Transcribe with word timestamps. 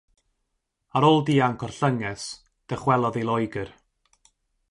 Ar 0.99 1.05
ôl 1.09 1.19
dianc 1.27 1.65
o'r 1.67 1.75
Llynges, 1.77 2.25
dychwelodd 2.73 3.19
i 3.21 3.23
Loegr. 3.29 3.69